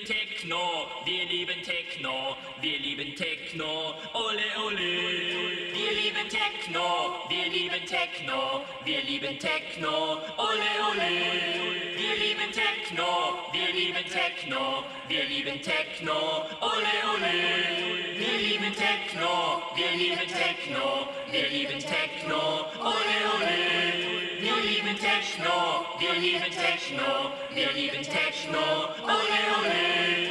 [0.00, 4.78] lieben Techno, wir lieben Techno, wir lieben Techno, ole ole.
[5.72, 11.10] Wir lieben Techno, wir lieben Techno, wir lieben Techno, ole ole.
[11.96, 17.32] Wir lieben Techno, wir lieben Techno, wir lieben Techno, ole ole.
[18.18, 23.69] Wir lieben Techno, wir lieben Techno, wir lieben Techno, ole ole.
[24.82, 30.29] Lieben Techno, wir lieben Techno, wir lieben Techno, ole ole.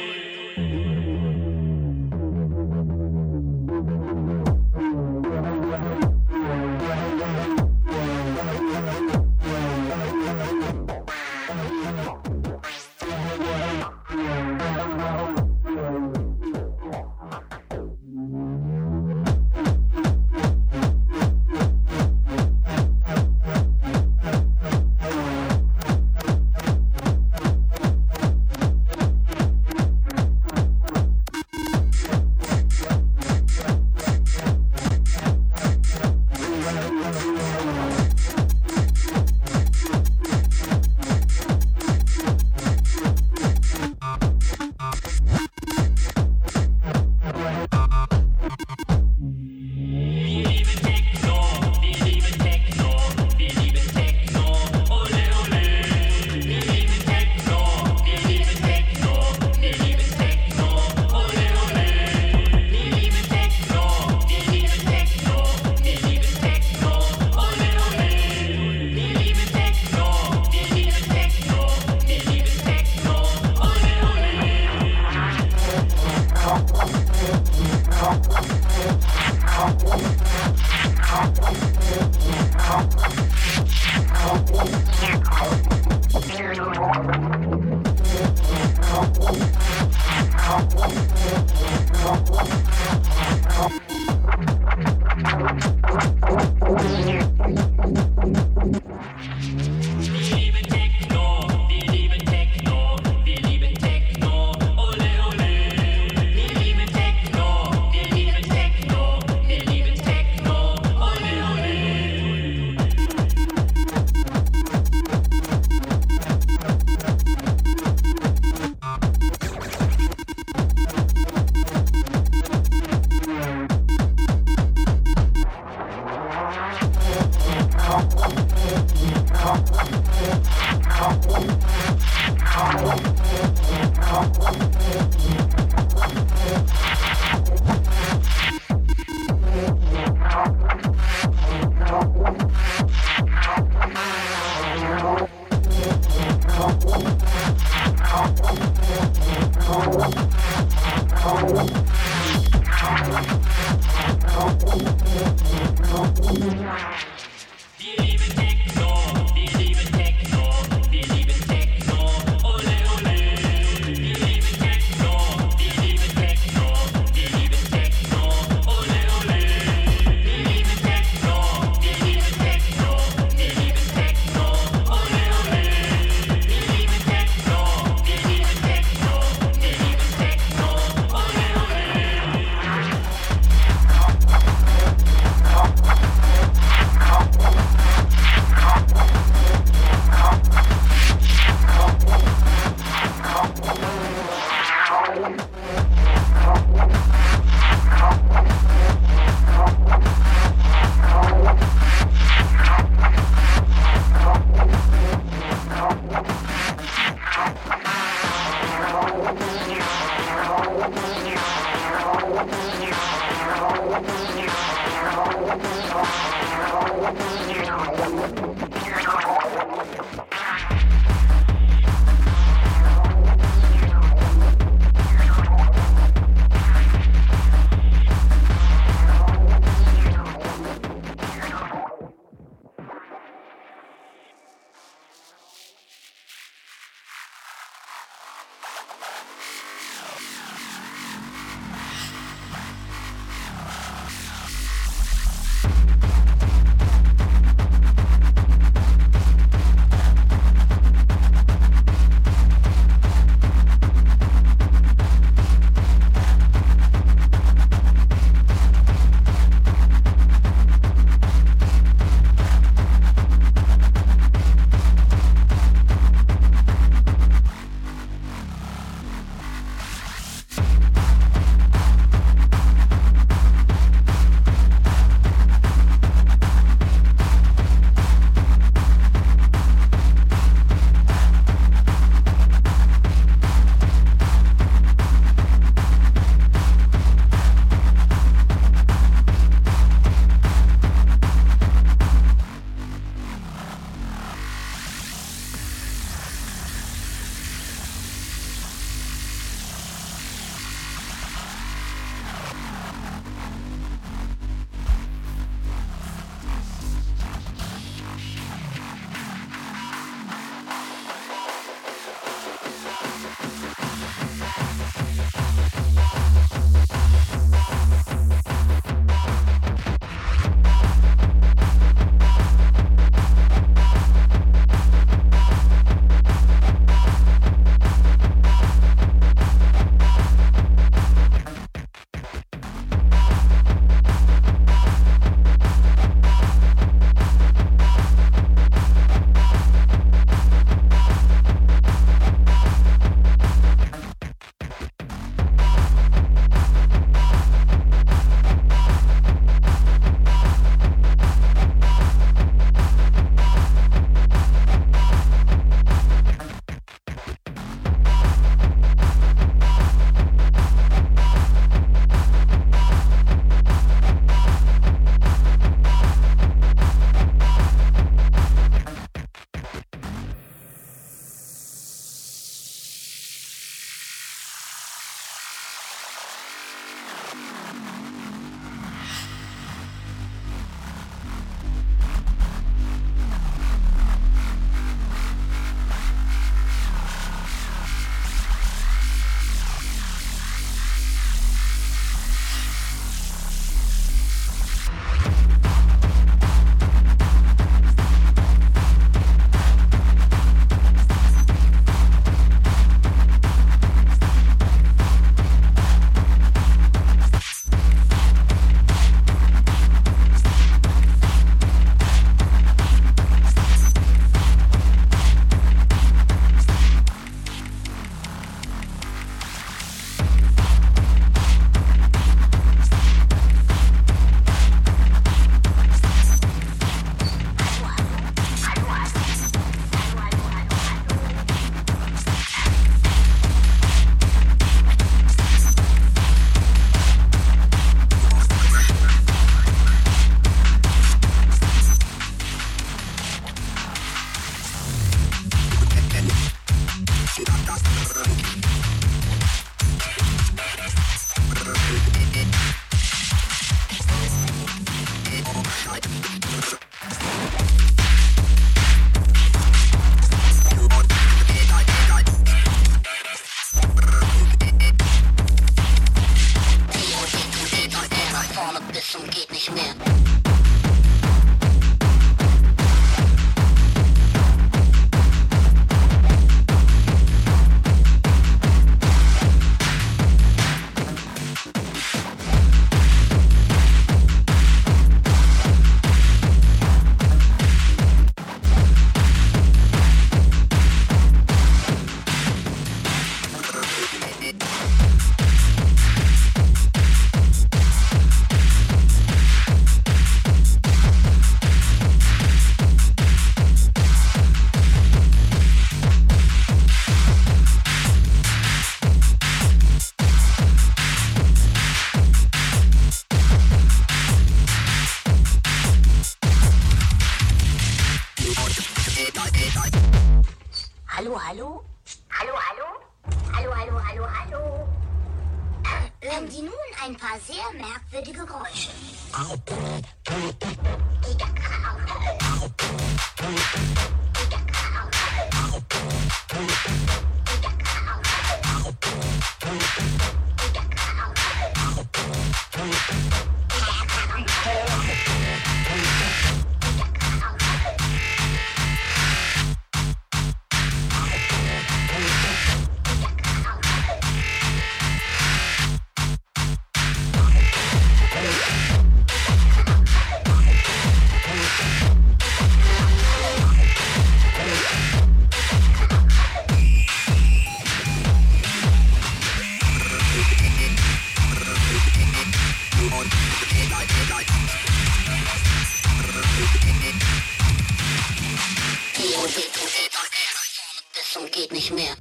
[581.32, 582.16] Das geht nicht mehr.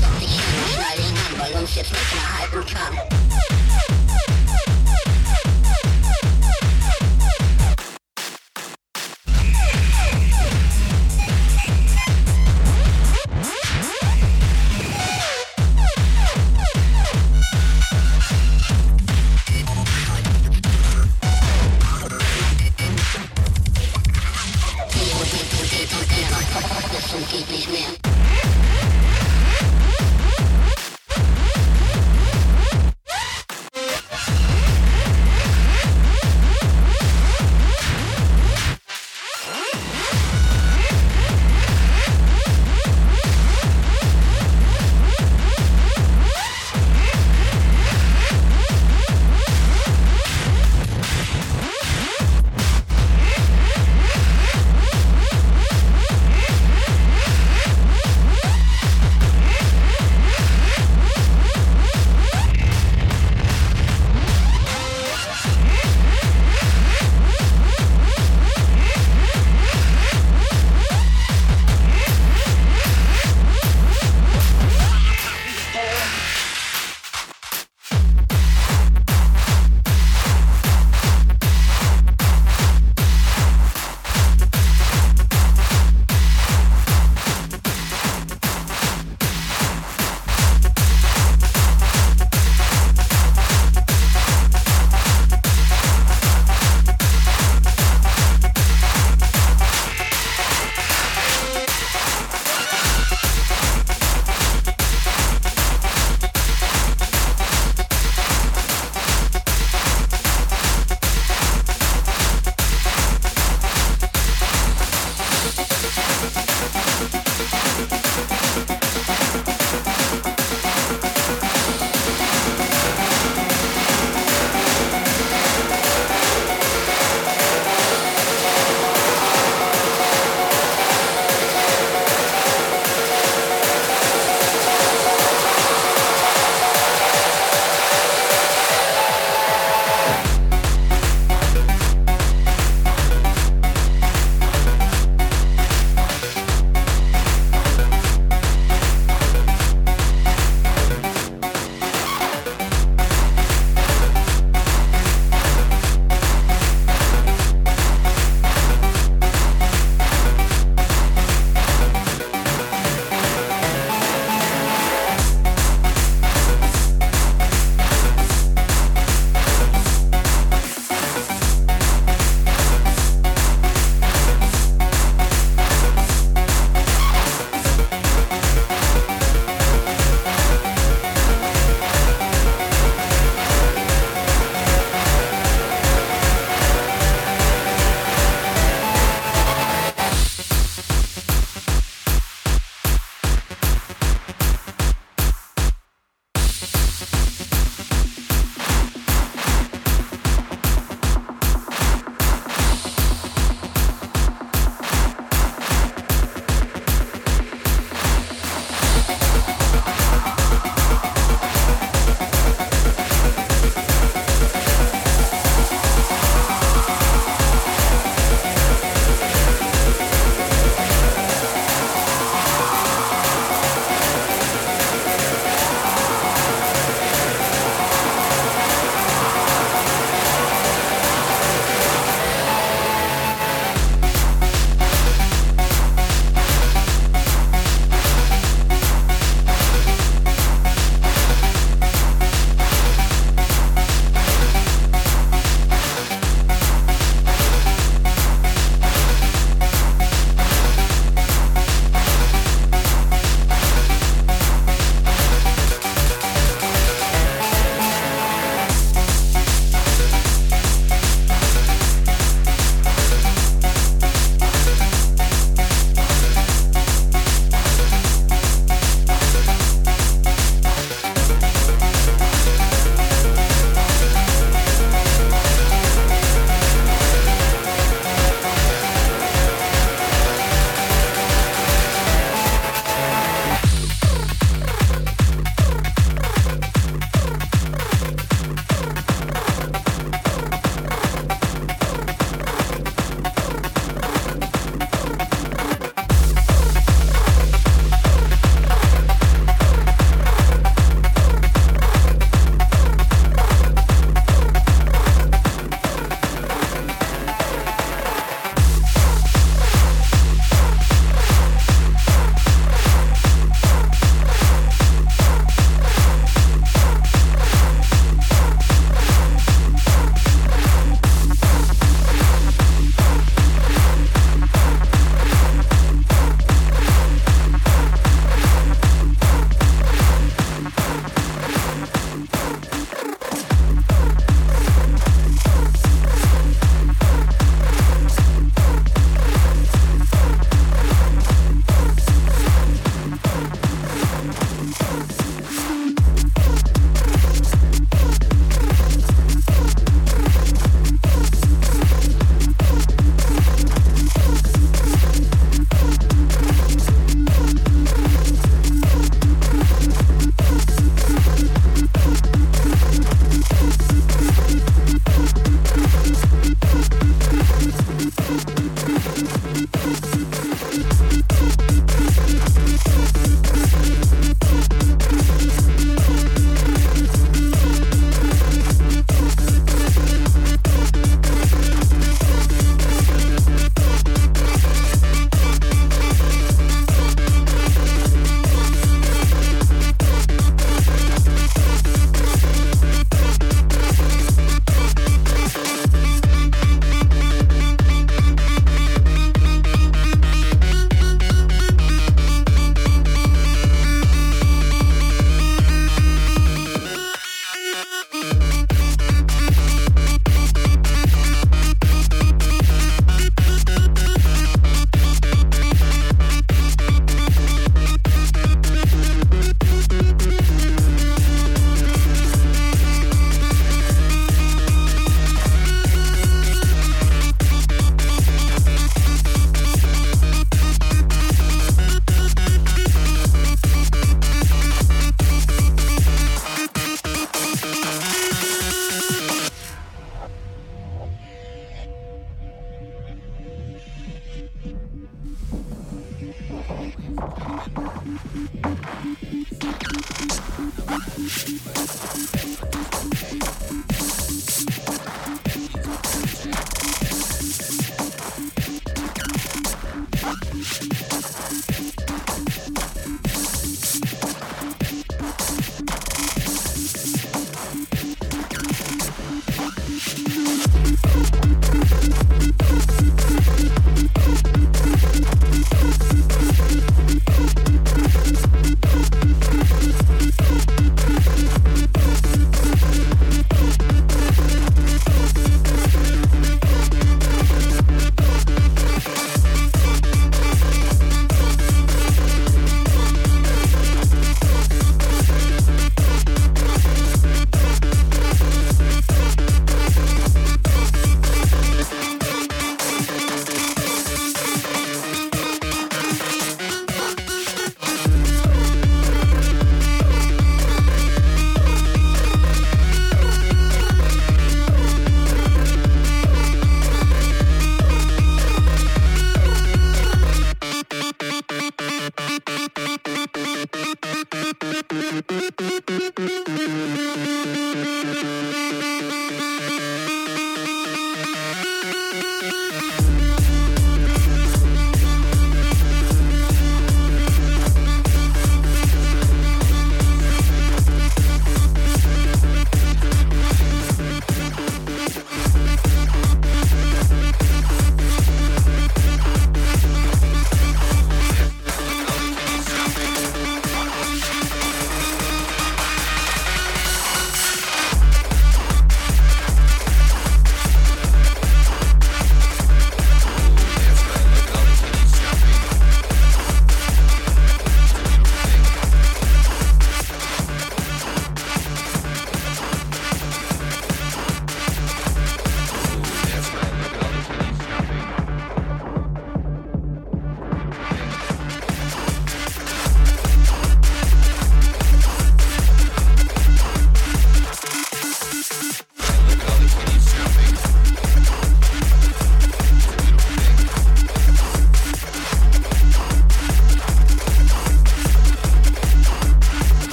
[0.00, 0.40] Doch ich
[0.72, 3.19] schnall ihn an, weil uns jetzt nicht mehr halten kann.